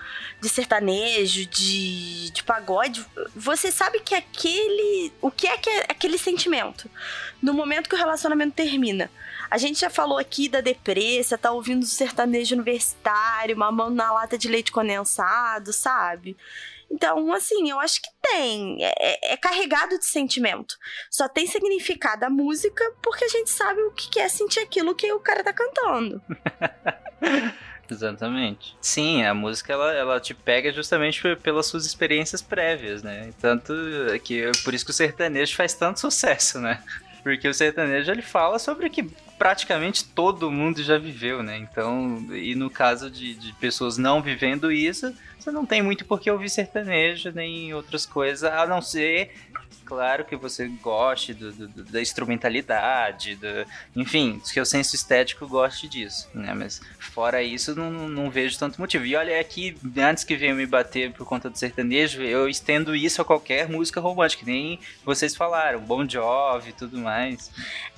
[0.42, 3.06] de sertanejo, de, de pagode,
[3.36, 5.14] você sabe que aquele.
[5.22, 6.90] O que é, que é aquele sentimento?
[7.42, 9.12] No momento que o relacionamento termina.
[9.50, 14.48] A gente já falou aqui da você tá ouvindo sertanejo universitário, mamando na lata de
[14.48, 16.38] leite condensado, sabe?
[16.91, 18.84] Então, assim, eu acho que tem.
[18.84, 20.75] É, é- é carregado de sentimento.
[21.10, 25.12] Só tem significado a música porque a gente sabe o que é sentir aquilo que
[25.13, 26.21] o cara tá cantando.
[27.91, 28.78] Exatamente.
[28.80, 33.32] Sim, a música ela, ela te pega justamente pe- pelas suas experiências prévias, né?
[33.41, 33.73] Tanto
[34.23, 36.84] que por isso que o sertanejo faz tanto sucesso, né?
[37.24, 39.04] Porque o sertanejo ele fala sobre o que
[39.38, 41.58] praticamente todo mundo já viveu, né?
[41.58, 46.20] Então, e no caso de, de pessoas não vivendo isso, você não tem muito por
[46.20, 49.32] que ouvir sertanejo nem outras coisas, a não ser
[49.89, 53.47] claro que você goste do, do- do- da instrumentalidade, do,
[53.95, 56.54] enfim, que o senso estético goste disso, né?
[56.54, 59.06] Mas fora isso, não, não- vejo tanto motivo.
[59.06, 63.19] E olha aqui, antes que venha me bater por conta do sertanejo, eu estendo isso
[63.21, 67.49] a qualquer música romântica, que nem vocês falaram, Bon Jovi e tudo mais.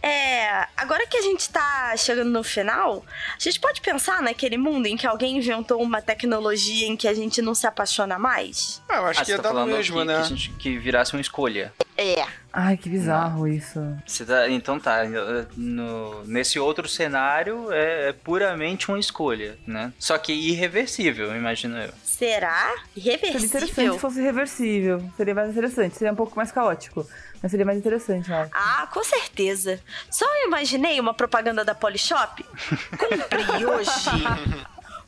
[0.01, 3.04] É, agora que a gente tá chegando no final,
[3.36, 7.13] a gente pode pensar naquele mundo em que alguém inventou uma tecnologia em que a
[7.13, 8.82] gente não se apaixona mais?
[8.88, 10.15] Ah, eu acho ah, que ia tá dar no mesmo, que, né?
[10.15, 11.73] que, a gente- que virasse uma escolha.
[12.02, 12.26] É.
[12.54, 13.80] Ai, que bizarro isso.
[14.06, 15.04] Você tá- então tá,
[15.56, 19.94] no- nesse outro cenário é, é puramente uma escolha, né?
[19.98, 21.92] Só que irreversível, imagino eu.
[22.04, 22.74] Será?
[22.94, 23.94] Seria interessante Irreversível?
[23.94, 25.12] se fosse reversível.
[25.16, 25.96] Seria mais interessante.
[25.98, 27.08] Seria um pouco mais caótico.
[27.42, 28.52] Mas seria mais interessante, acho.
[28.54, 29.80] Ah, com certeza.
[30.12, 32.46] Só eu imaginei uma propaganda da Polishop.
[33.00, 33.90] Comprei hoje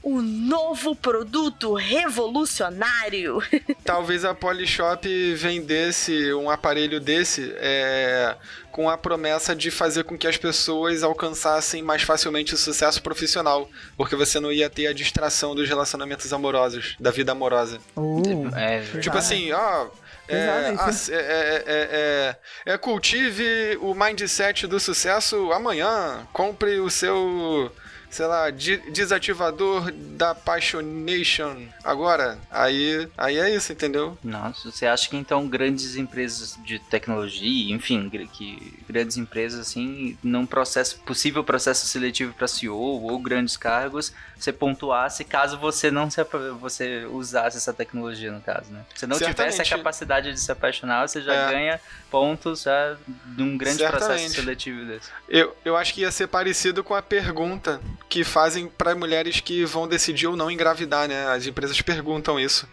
[0.04, 3.42] o novo produto revolucionário.
[3.84, 8.36] Talvez a Polishop vendesse um aparelho desse é,
[8.70, 13.70] com a promessa de fazer com que as pessoas alcançassem mais facilmente o sucesso profissional,
[13.96, 17.80] porque você não ia ter a distração dos relacionamentos amorosos, da vida amorosa.
[17.96, 19.88] Uh, É, Tipo assim, ó.
[20.26, 20.76] É, é,
[21.10, 22.36] é, é,
[22.66, 26.26] é, é, cultive o mindset do sucesso amanhã.
[26.32, 27.70] Compre o seu,
[28.14, 32.38] sei lá, de- desativador da Passionation agora.
[32.52, 34.16] Aí, aí é isso, entendeu?
[34.24, 40.46] Nossa, você acha que então grandes empresas de tecnologia, enfim, que grandes empresas assim, num
[40.46, 46.22] processo possível processo seletivo para CEO ou grandes cargos, você pontuasse caso você não se
[46.60, 48.84] você usasse essa tecnologia no caso, né?
[48.94, 49.70] Se não tivesse a Certamente.
[49.70, 51.52] capacidade de se apaixonar, você já É.
[51.52, 52.98] ganha pontos já
[53.38, 54.36] num grande processo Certamente.
[54.36, 55.10] seletivo desse.
[55.30, 57.80] Eu, eu acho que ia ser parecido com a pergunta
[58.10, 61.28] que fazem para mulheres que vão decidir ou não engravidar, né?
[61.28, 62.68] As empresas perguntam isso.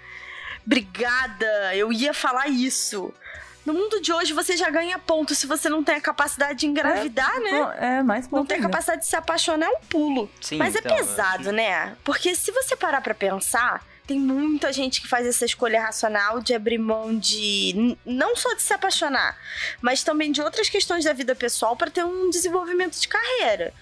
[0.66, 3.12] Obrigada, eu ia falar isso.
[3.64, 6.66] No mundo de hoje você já ganha ponto se você não tem a capacidade de
[6.66, 7.50] engravidar, né?
[7.50, 10.30] Bom, é mais Não ponto tem a capacidade de se apaixonar é um pulo.
[10.40, 11.96] Sim, Mas então, é pesado, né?
[12.02, 16.54] Porque se você parar pra pensar, tem muita gente que faz essa escolha racional de
[16.54, 19.38] abrir mão de não só de se apaixonar,
[19.80, 23.72] mas também de outras questões da vida pessoal pra ter um desenvolvimento de carreira.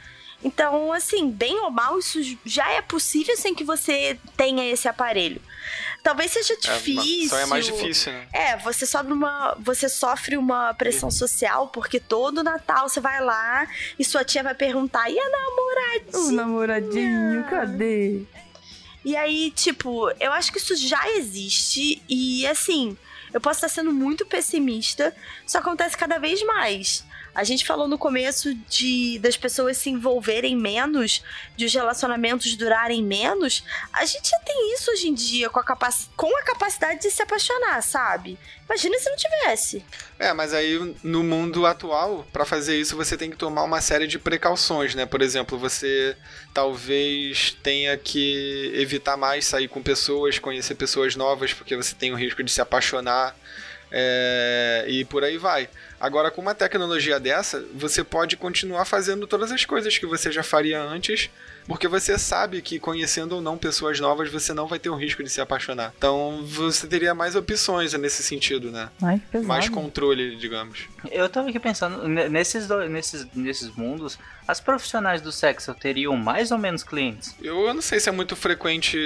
[0.42, 5.40] Então, assim, bem ou mal, isso já é possível sem que você tenha esse aparelho.
[6.08, 7.28] Talvez seja É, difícil.
[7.28, 8.26] só é mais difícil, né?
[8.32, 13.68] É, você sofre uma, você sofre uma pressão social porque todo Natal você vai lá
[13.98, 18.22] e sua tia vai perguntar: "E a O namoradinha?" namoradinho, cadê?
[19.04, 22.96] E aí, tipo, eu acho que isso já existe e assim,
[23.30, 25.14] eu posso estar sendo muito pessimista,
[25.46, 27.04] isso acontece cada vez mais.
[27.34, 31.22] A gente falou no começo de das pessoas se envolverem menos,
[31.56, 33.62] de os relacionamentos durarem menos.
[33.92, 35.94] A gente já tem isso hoje em dia com a, capac...
[36.16, 38.38] com a capacidade de se apaixonar, sabe?
[38.64, 39.84] Imagina se não tivesse.
[40.18, 44.06] É, mas aí no mundo atual, pra fazer isso você tem que tomar uma série
[44.06, 45.06] de precauções, né?
[45.06, 46.16] Por exemplo, você
[46.52, 52.16] talvez tenha que evitar mais sair com pessoas, conhecer pessoas novas, porque você tem o
[52.16, 53.36] risco de se apaixonar.
[53.90, 55.68] É, e por aí vai.
[56.00, 60.42] Agora, com uma tecnologia dessa, você pode continuar fazendo todas as coisas que você já
[60.42, 61.30] faria antes,
[61.68, 65.22] porque você sabe que conhecendo ou não pessoas novas, você não vai ter o risco
[65.22, 65.92] de se apaixonar.
[65.96, 68.88] Então, você teria mais opções nesse sentido, né?
[69.02, 69.20] Ai.
[69.44, 70.88] Mais controle, digamos.
[71.10, 76.16] Eu tava aqui pensando, ne- nesses, dois, nesses, nesses mundos, as profissionais do sexo teriam
[76.16, 77.34] mais ou menos clientes?
[77.42, 78.96] Eu não sei se é muito frequente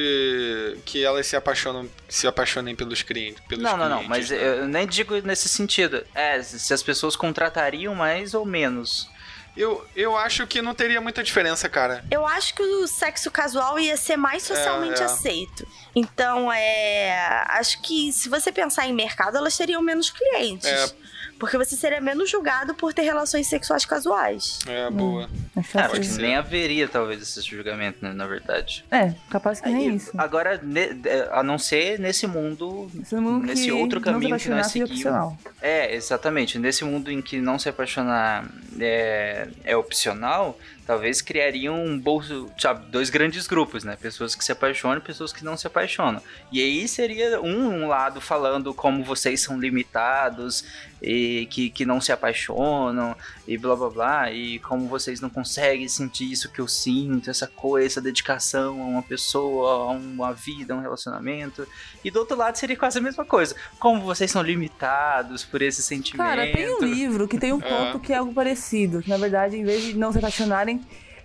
[0.84, 3.42] que elas se apaixonam, se apaixonem pelos clientes.
[3.48, 4.60] Pelos não, não, não, clientes, mas né?
[4.60, 6.04] eu nem digo nesse sentido.
[6.14, 9.10] É, se as pessoas contratariam mais ou menos.
[9.56, 12.02] Eu, eu acho que não teria muita diferença, cara.
[12.10, 15.06] Eu acho que o sexo casual ia ser mais socialmente É, é.
[15.06, 15.66] aceito.
[15.94, 17.44] Então, é.
[17.48, 20.66] Acho que se você pensar em mercado, elas teriam menos clientes.
[20.66, 21.02] É.
[21.38, 24.60] Porque você seria menos julgado por ter relações sexuais casuais.
[24.64, 25.28] É, boa.
[25.72, 26.22] Cara, que acho que ser.
[26.22, 28.84] nem haveria talvez esse julgamento, né, na verdade.
[28.92, 30.12] É, capaz que nem Aí, isso.
[30.16, 34.38] Agora, ne- é, a não ser nesse mundo, Esse mundo nesse outro não se caminho
[34.38, 35.34] que nós seria seguimos.
[35.60, 36.60] É, exatamente.
[36.60, 38.44] Nesse mundo em que não se apaixonar
[38.80, 43.96] é, é opcional, talvez criariam um bolso, sabe, dois grandes grupos, né?
[44.00, 46.20] Pessoas que se apaixonam e pessoas que não se apaixonam.
[46.50, 50.64] E aí seria um, um lado falando como vocês são limitados
[51.00, 55.88] e que, que não se apaixonam e blá blá blá, e como vocês não conseguem
[55.88, 60.74] sentir isso que eu sinto, essa coisa, essa dedicação a uma pessoa, a uma vida,
[60.74, 61.66] a um relacionamento.
[62.04, 63.56] E do outro lado seria quase a mesma coisa.
[63.80, 66.24] Como vocês são limitados por esse sentimento.
[66.26, 67.68] Cara, tem um livro que tem um É.
[67.68, 68.61] conto que é algo parecido.
[69.02, 70.80] Que, na verdade, em vez de não se apaixonarem,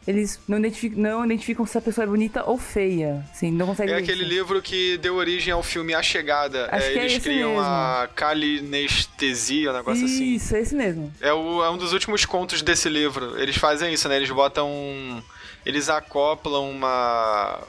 [0.07, 3.25] eles não identificam, não identificam se a pessoa é bonita ou feia.
[3.31, 3.93] Assim, não conseguem.
[3.93, 4.29] É aquele isso.
[4.29, 6.69] livro que deu origem ao filme A Chegada.
[6.71, 7.65] É, é eles esse criam mesmo.
[7.65, 10.33] a calinestesia, um negócio assim.
[10.35, 11.11] Isso, é esse mesmo.
[11.21, 13.37] É, o- é um dos últimos contos desse livro.
[13.39, 14.15] Eles fazem isso, né?
[14.17, 14.69] Eles botam.
[15.65, 17.59] Eles acoplam uma.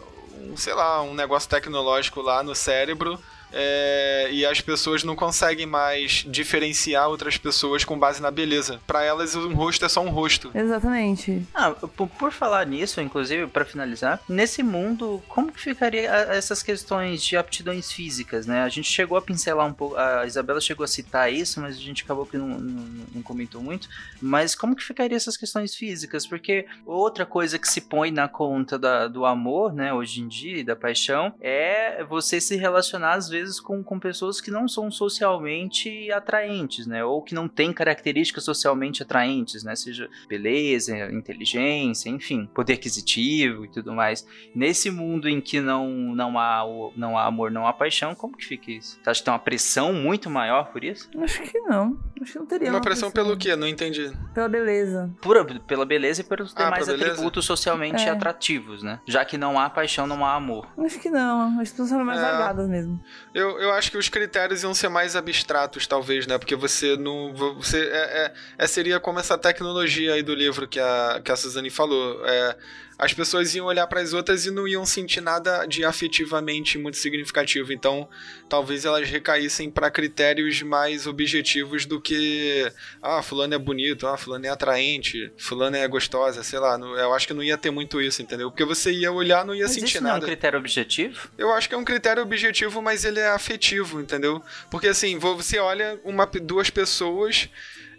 [0.40, 3.18] Um, sei lá, um negócio tecnológico lá no cérebro.
[3.52, 8.80] É, e as pessoas não conseguem mais diferenciar outras pessoas com base na beleza.
[8.86, 10.50] Pra elas, um rosto é só um rosto.
[10.54, 11.42] Exatamente.
[11.54, 16.62] Ah, por, por falar nisso, inclusive, pra finalizar, nesse mundo, como que ficaria a- essas
[16.62, 18.62] questões de aptidões físicas, né?
[18.62, 21.80] A gente chegou a pincelar um pouco, a Isabela chegou a citar isso, mas a
[21.80, 23.88] gente acabou que não, não- não comentou muito.
[24.20, 26.26] Mas como que ficaria essas questões físicas?
[26.26, 30.58] Porque outra coisa que se põe na conta da- do amor, né, hoje em dia,
[30.58, 34.90] e da paixão, é você se relacionar, às vezes, com, com pessoas que não são
[34.90, 37.04] socialmente atraentes, né?
[37.04, 39.74] Ou que não têm características socialmente atraentes, né?
[39.76, 44.26] Seja beleza, inteligência, enfim, poder aquisitivo e tudo mais.
[44.54, 48.36] Nesse mundo em que não, não, há, o- não há amor, não há paixão, como
[48.36, 48.98] que fica isso?
[49.02, 51.08] Você acha que tem uma pressão muito maior por isso?
[51.22, 51.98] Acho que não.
[52.20, 52.70] Acho que não teria.
[52.70, 53.54] Uma pressão pelo quê?
[53.54, 54.10] Não entendi.
[54.34, 55.10] Pela beleza.
[55.20, 58.10] Pura, pela beleza e pelos Ah, demais atributos socialmente É.
[58.10, 59.00] atrativos, né?
[59.06, 60.66] Já que não há paixão, não há amor.
[60.78, 61.60] Acho que não.
[61.60, 62.22] As pessoas são mais É.
[62.22, 63.00] largadas mesmo.
[63.34, 66.38] Eu, eu acho que os critérios iam ser mais abstratos, talvez, né?
[66.38, 67.32] Porque você não.
[67.56, 71.36] Você é, é- é- seria como essa tecnologia aí do livro que a, que a
[71.36, 72.24] Suzane falou.
[72.26, 72.56] É,
[72.98, 76.96] as pessoas iam olhar para as outras e não iam sentir nada de afetivamente muito
[76.96, 77.72] significativo.
[77.72, 78.08] Então,
[78.48, 82.70] talvez elas recaíssem para critérios mais objetivos do que.
[83.00, 86.76] Ah, fulano é bonito, ah, fulano é atraente, fulano é gostosa, sei lá.
[86.76, 88.50] eu acho que não ia ter muito isso, entendeu?
[88.50, 90.26] Porque você ia olhar, não ia Mas sentir isso não é um nada.
[90.26, 91.28] critério objetivo?
[91.38, 94.42] Eu acho que é um critério objetivo, mas ele é afetivo, entendeu?
[94.70, 97.48] Porque assim, vo- você olha uma, duas pessoas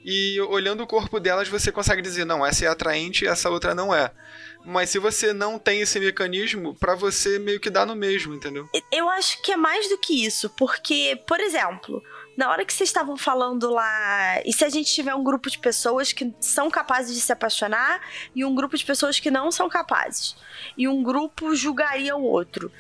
[0.04, 3.74] e olhando o corpo delas você consegue dizer, não, essa é atraente e essa outra
[3.76, 4.12] não é.
[4.66, 8.70] Mas se você não tem esse mecanismo, pra você meio que dá no mesmo, entendeu?
[8.92, 12.04] Eu acho que é mais do que isso, porque, por exemplo,
[12.40, 15.60] na hora que vocês estavam falando lá, e se a gente tiver um grupo de
[15.60, 18.02] pessoas que são capazes de se apaixonar
[18.34, 20.36] e um grupo de pessoas que não são capazes,
[20.78, 22.72] e um grupo julgaria o outro.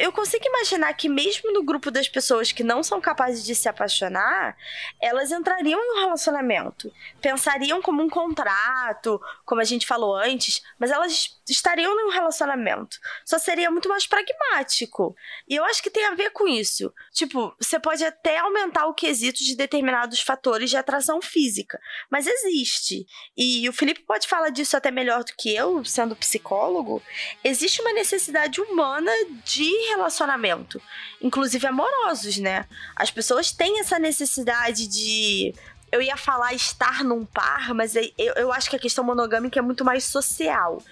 [0.00, 3.68] Eu consigo imaginar que mesmo no grupo das pessoas que não são capazes de se
[3.68, 4.56] apaixonar,
[5.00, 10.90] elas entrariam em um relacionamento, pensariam como um contrato, como a gente falou antes, mas
[10.90, 12.98] elas estariam em um relacionamento.
[13.24, 15.16] Só seria muito mais pragmático.
[15.48, 16.92] E eu acho que tem a ver com isso.
[17.12, 23.06] Tipo, você pode até aumentar o quesito de determinados fatores de atração física, mas existe.
[23.36, 27.02] E o Felipe pode falar disso até melhor do que eu, sendo psicólogo.
[27.42, 29.10] Existe uma necessidade humana
[29.44, 30.80] de relacionamento,
[31.20, 32.66] inclusive amorosos, né?
[32.96, 35.54] As pessoas têm essa necessidade de
[35.92, 39.62] eu ia falar estar num par, mas eu, eu acho que a questão monogâmica é
[39.62, 40.82] muito mais social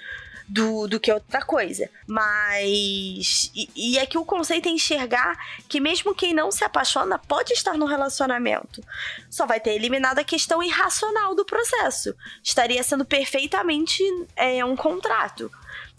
[0.52, 1.88] do, do que outra coisa.
[2.06, 3.50] Mas.
[3.54, 5.34] E, e é que o conceito é enxergar
[5.66, 8.84] que mesmo quem não se apaixona pode estar no relacionamento.
[9.30, 12.14] Só vai ter eliminado a questão irracional do processo.
[12.44, 14.02] Estaria sendo perfeitamente
[14.36, 15.50] é, um contrato.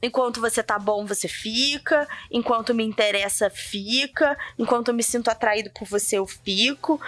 [0.04, 2.08] Enquanto você tá bom, você fica.
[2.30, 4.38] Enquanto me interessa, fica.
[4.60, 7.02] Enquanto eu me sinto atraído por você, eu fico.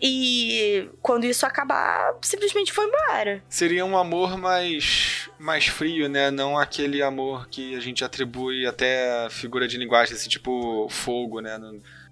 [0.00, 3.42] E quando isso acabar, simplesmente foi embora.
[3.48, 6.30] Seria um amor mais, mais frio, né?
[6.30, 11.58] Não aquele amor que a gente atribui até figura de linguagem, assim, tipo fogo, né?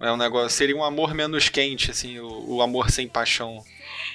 [0.00, 0.50] É um negócio.
[0.50, 3.62] Seria um amor menos quente, assim, o, o amor sem paixão.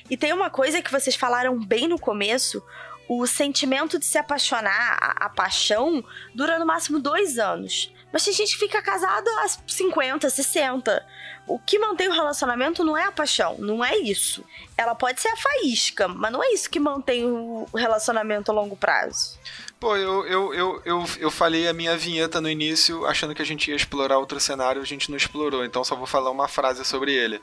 [0.09, 2.63] E tem uma coisa que vocês falaram bem no começo:
[3.07, 6.03] o sentimento de se apaixonar, a, a paixão,
[6.33, 7.93] dura no máximo dois anos.
[8.11, 11.05] Mas tem gente que fica casado há 50, 60.
[11.45, 14.43] O que mantém o relacionamento não é a paixão, não é isso.
[14.77, 18.75] Ela pode ser a faísca, mas não é isso que mantém o relacionamento a longo
[18.75, 19.37] prazo.
[19.79, 23.45] Pô, eu, eu, eu, eu, eu falei a minha vinheta no início achando que a
[23.45, 26.83] gente ia explorar outro cenário, a gente não explorou, então só vou falar uma frase
[26.83, 27.41] sobre ele.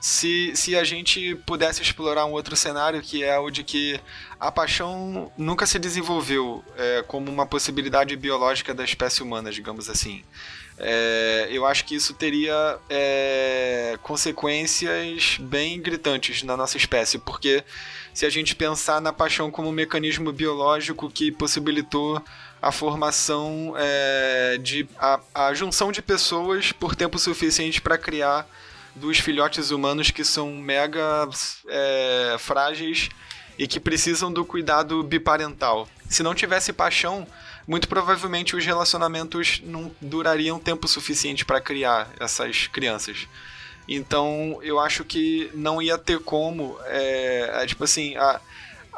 [0.00, 4.00] Se, se a gente pudesse explorar um outro cenário, que é o de que
[4.38, 10.22] a paixão nunca se desenvolveu é, como uma possibilidade biológica da espécie humana, digamos assim.
[10.80, 17.64] É, eu acho que isso teria é, consequências bem gritantes na nossa espécie, porque
[18.14, 22.22] se a gente pensar na paixão como um mecanismo biológico que possibilitou
[22.62, 28.48] a formação é, de a, a junção de pessoas por tempo suficiente para criar
[29.00, 31.28] dos filhotes humanos que são mega
[31.68, 33.08] é, frágeis
[33.58, 35.88] e que precisam do cuidado biparental.
[36.08, 37.26] Se não tivesse paixão,
[37.66, 43.28] muito provavelmente os relacionamentos não durariam tempo suficiente para criar essas crianças.
[43.88, 48.40] Então eu acho que não ia ter como, é, é, tipo assim, a,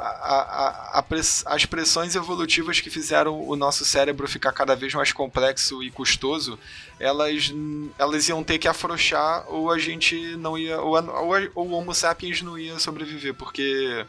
[0.01, 1.05] a, a,
[1.46, 6.59] as pressões evolutivas que fizeram o nosso cérebro ficar cada vez mais complexo e custoso,
[6.98, 7.53] elas,
[7.98, 10.80] elas iam ter que afrouxar ou a gente não ia.
[10.80, 14.05] Ou, ou, ou o Homo sapiens não ia sobreviver, porque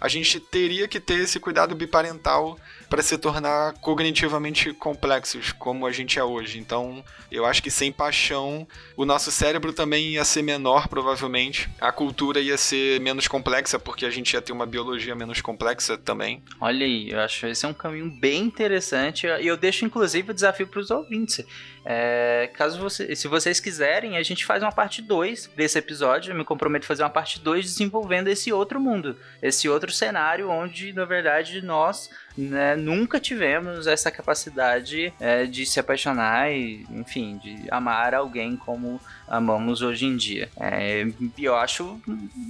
[0.00, 2.58] a gente teria que ter esse cuidado biparental
[2.88, 6.58] para se tornar cognitivamente complexos como a gente é hoje.
[6.58, 8.66] Então, eu acho que sem paixão,
[8.96, 11.68] o nosso cérebro também ia ser menor, provavelmente.
[11.80, 15.98] A cultura ia ser menos complexa, porque a gente ia ter uma biologia menos complexa
[15.98, 16.42] também.
[16.60, 19.26] Olha aí, eu acho esse é um caminho bem interessante.
[19.26, 21.44] E eu deixo, inclusive, o desafio para os ouvintes.
[21.88, 26.32] É, caso você, se vocês quiserem, a gente faz uma parte 2 desse episódio.
[26.32, 30.50] Eu me comprometo a fazer uma parte 2 desenvolvendo esse outro mundo, esse outro cenário
[30.50, 37.38] onde, na verdade, nós né, nunca tivemos essa capacidade é, de se apaixonar e, enfim,
[37.38, 40.48] de amar alguém como amamos hoje em dia.
[40.58, 41.06] É,
[41.38, 42.00] eu acho,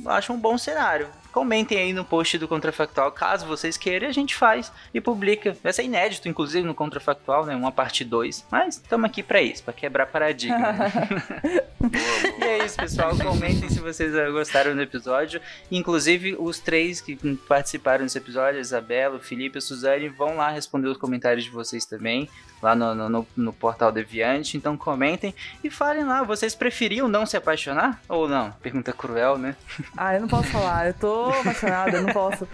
[0.07, 1.09] acho um bom cenário.
[1.33, 5.55] Comentem aí no post do Contrafactual, caso vocês queiram, a gente faz e publica.
[5.63, 7.55] Vai ser inédito, inclusive, no Contrafactual, né?
[7.55, 8.47] Uma parte 2.
[8.51, 10.57] Mas estamos aqui para isso, para quebrar paradigma.
[12.41, 13.17] e é isso, pessoal.
[13.19, 15.41] Comentem se vocês gostaram do episódio.
[15.71, 17.17] Inclusive, os três que
[17.49, 21.45] participaram desse episódio, a Isabela, o Felipe e a Suzane, vão lá responder os comentários
[21.45, 22.29] de vocês também
[22.63, 24.57] lá no, no, no, portal Deviante.
[24.57, 28.51] Então comentem e falem lá, vocês preferiam não se apaixonar ou não?
[28.61, 29.55] Pergunta cruel, né?
[29.97, 32.47] Ah, eu não posso falar, eu tô apaixonada, eu não posso.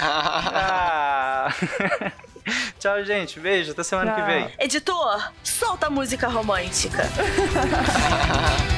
[0.00, 1.52] ah.
[2.78, 3.40] Tchau, gente.
[3.40, 3.72] Beijo.
[3.72, 4.20] Até semana Tchau.
[4.24, 4.52] que vem.
[4.58, 7.02] Editor, solta a música romântica.